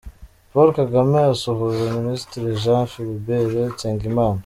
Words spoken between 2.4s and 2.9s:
Jean